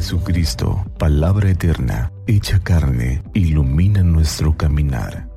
[0.00, 5.28] Jesucristo, palabra eterna, hecha carne, ilumina nuestro caminar.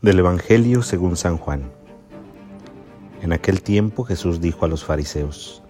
[0.00, 1.70] Del Evangelio según San Juan.
[3.20, 5.62] En aquel tiempo Jesús dijo a los fariseos,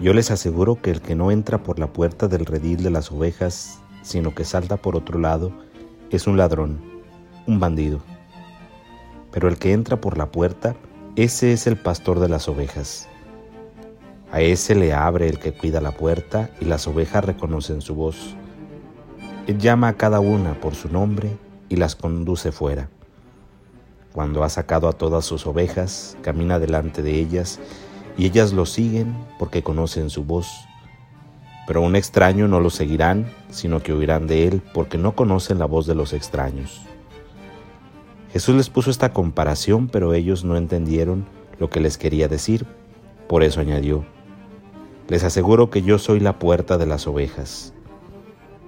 [0.00, 3.10] Yo les aseguro que el que no entra por la puerta del redil de las
[3.10, 5.50] ovejas, sino que salta por otro lado,
[6.10, 6.80] es un ladrón,
[7.48, 8.00] un bandido.
[9.32, 10.76] Pero el que entra por la puerta,
[11.16, 13.08] ese es el pastor de las ovejas.
[14.30, 18.36] A ese le abre el que cuida la puerta y las ovejas reconocen su voz.
[19.48, 21.36] Él llama a cada una por su nombre
[21.68, 22.88] y las conduce fuera.
[24.12, 27.58] Cuando ha sacado a todas sus ovejas, camina delante de ellas,
[28.18, 30.48] y ellas lo siguen porque conocen su voz.
[31.66, 35.64] Pero un extraño no lo seguirán, sino que oirán de él porque no conocen la
[35.64, 36.82] voz de los extraños.
[38.32, 41.26] Jesús les puso esta comparación, pero ellos no entendieron
[41.58, 42.66] lo que les quería decir.
[43.28, 44.04] Por eso añadió,
[45.08, 47.72] les aseguro que yo soy la puerta de las ovejas.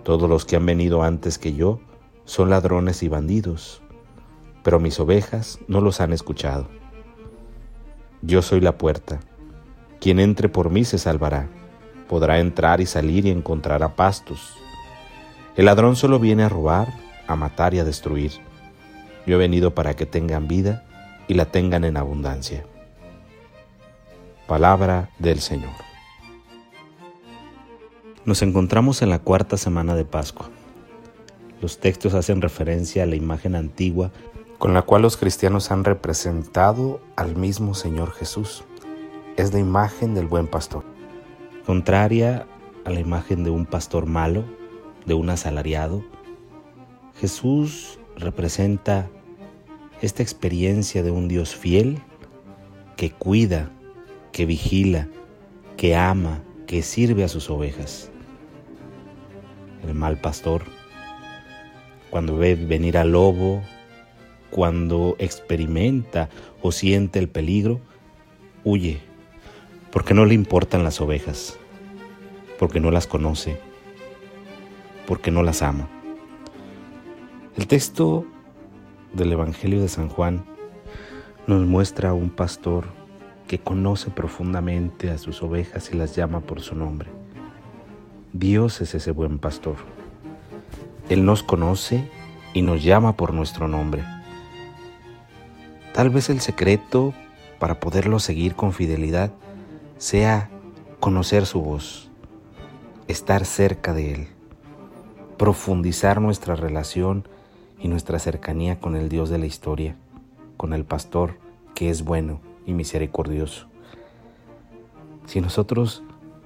[0.04, 1.80] Todos los que han venido antes que yo
[2.24, 3.82] son ladrones y bandidos
[4.62, 6.68] pero mis ovejas no los han escuchado.
[8.22, 9.20] Yo soy la puerta.
[10.00, 11.48] Quien entre por mí se salvará.
[12.08, 14.54] Podrá entrar y salir y encontrará pastos.
[15.56, 16.88] El ladrón solo viene a robar,
[17.26, 18.32] a matar y a destruir.
[19.26, 20.84] Yo he venido para que tengan vida
[21.28, 22.64] y la tengan en abundancia.
[24.46, 25.70] Palabra del Señor.
[28.24, 30.48] Nos encontramos en la cuarta semana de Pascua.
[31.60, 34.10] Los textos hacen referencia a la imagen antigua
[34.58, 38.64] con la cual los cristianos han representado al mismo Señor Jesús.
[39.40, 40.84] Es la imagen del buen pastor.
[41.64, 42.46] Contraria
[42.84, 44.44] a la imagen de un pastor malo,
[45.06, 46.04] de un asalariado,
[47.18, 49.08] Jesús representa
[50.02, 52.02] esta experiencia de un Dios fiel
[52.98, 53.70] que cuida,
[54.30, 55.08] que vigila,
[55.78, 58.10] que ama, que sirve a sus ovejas.
[59.88, 60.64] El mal pastor,
[62.10, 63.62] cuando ve venir al lobo,
[64.50, 66.28] cuando experimenta
[66.60, 67.80] o siente el peligro,
[68.64, 69.08] huye,
[69.92, 71.58] porque no le importan las ovejas,
[72.58, 73.60] porque no las conoce,
[75.06, 75.88] porque no las ama.
[77.56, 78.24] El texto
[79.12, 80.44] del Evangelio de San Juan
[81.46, 82.86] nos muestra a un pastor
[83.48, 87.10] que conoce profundamente a sus ovejas y las llama por su nombre.
[88.32, 89.74] Dios es ese buen pastor.
[91.08, 92.08] Él nos conoce
[92.54, 94.04] y nos llama por nuestro nombre.
[95.92, 97.12] Tal vez el secreto
[97.58, 99.32] para poderlo seguir con fidelidad
[100.00, 100.48] sea
[100.98, 102.10] conocer su voz,
[103.06, 104.28] estar cerca de Él,
[105.36, 107.28] profundizar nuestra relación
[107.78, 109.96] y nuestra cercanía con el Dios de la historia,
[110.56, 111.36] con el pastor
[111.74, 113.66] que es bueno y misericordioso.
[115.26, 116.02] Si nosotros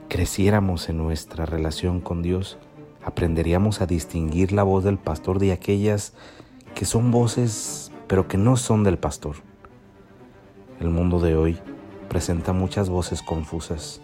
[0.09, 2.59] creciéramos en nuestra relación con Dios,
[3.05, 6.13] aprenderíamos a distinguir la voz del pastor de aquellas
[6.75, 9.37] que son voces pero que no son del pastor.
[10.81, 11.57] El mundo de hoy
[12.09, 14.01] presenta muchas voces confusas,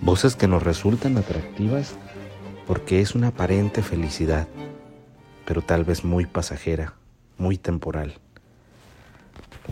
[0.00, 1.94] voces que nos resultan atractivas
[2.66, 4.48] porque es una aparente felicidad,
[5.44, 6.94] pero tal vez muy pasajera,
[7.38, 8.14] muy temporal.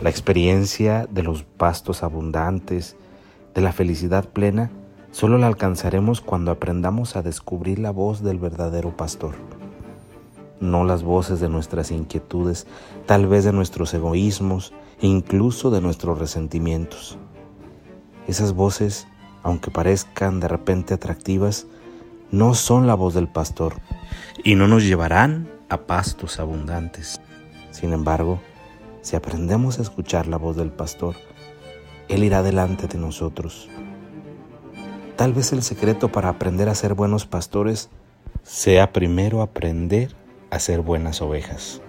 [0.01, 2.95] La experiencia de los pastos abundantes,
[3.53, 4.69] de la felicidad plena,
[5.11, 9.35] solo la alcanzaremos cuando aprendamos a descubrir la voz del verdadero pastor
[10.59, 12.67] no las voces de nuestras inquietudes,
[13.05, 17.17] tal vez de nuestros egoísmos e incluso de nuestros resentimientos.
[18.27, 19.07] Esas voces,
[19.43, 21.67] aunque parezcan de repente atractivas,
[22.31, 23.75] no son la voz del pastor
[24.43, 27.21] y no nos llevarán a pastos abundantes.
[27.71, 28.39] Sin embargo,
[29.01, 31.15] si aprendemos a escuchar la voz del pastor,
[32.09, 33.69] Él irá delante de nosotros.
[35.15, 37.89] Tal vez el secreto para aprender a ser buenos pastores
[38.43, 40.15] sea primero aprender
[40.51, 41.81] a ser buenas ovejas.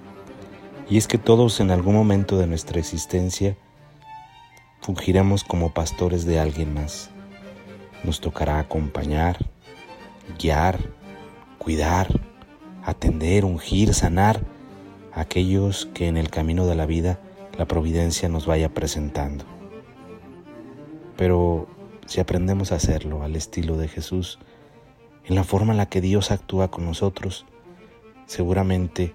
[0.91, 3.57] Y es que todos en algún momento de nuestra existencia
[4.81, 7.11] fungiremos como pastores de alguien más.
[8.05, 9.37] Nos tocará acompañar,
[10.39, 10.79] guiar,
[11.59, 12.09] cuidar,
[12.85, 14.41] atender, ungir, sanar
[15.13, 17.21] a aquellos que en el camino de la vida
[17.59, 19.45] la providencia nos vaya presentando.
[21.19, 21.67] Pero
[22.07, 24.39] si aprendemos a hacerlo al estilo de Jesús,
[25.27, 27.45] en la forma en la que Dios actúa con nosotros,
[28.25, 29.13] seguramente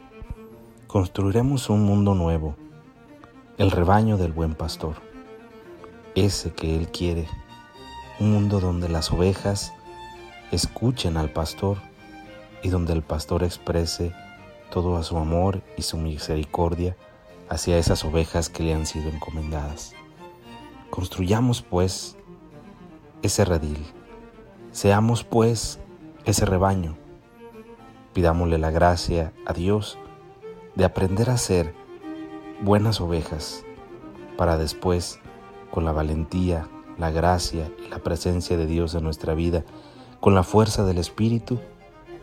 [0.93, 2.55] construiremos un mundo nuevo,
[3.57, 4.97] el rebaño del buen pastor,
[6.13, 7.27] ese que Él quiere,
[8.19, 9.73] un mundo donde las ovejas
[10.51, 11.79] escuchen al pastor
[12.61, 14.13] y donde el pastor exprese
[14.69, 16.95] todo su amor y su misericordia
[17.49, 19.95] hacia esas ovejas que le han sido encomendadas.
[20.91, 22.17] Construyamos pues
[23.23, 23.83] ese redil,
[24.71, 25.79] seamos pues
[26.25, 26.95] ese rebaño,
[28.13, 29.97] pidámosle la gracia a Dios
[30.75, 31.73] de aprender a ser
[32.61, 33.63] buenas ovejas
[34.37, 35.19] para después,
[35.71, 36.67] con la valentía,
[36.97, 39.63] la gracia y la presencia de Dios en nuestra vida,
[40.19, 41.59] con la fuerza del Espíritu,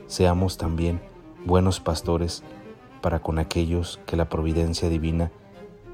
[0.07, 1.01] seamos también
[1.45, 2.43] buenos pastores
[3.01, 5.31] para con aquellos que la providencia divina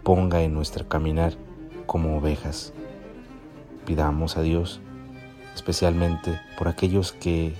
[0.02, 1.34] ponga en nuestro caminar
[1.86, 2.72] como ovejas.
[3.84, 4.80] Pidamos a Dios
[5.56, 7.54] especialmente por aquellos que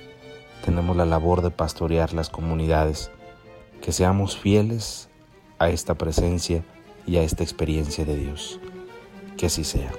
[0.64, 3.10] tenemos la labor de pastorear las comunidades,
[3.80, 5.08] que seamos fieles
[5.58, 6.64] a esta presencia
[7.06, 8.60] y a esta experiencia de Dios.
[9.36, 9.92] Que así sea.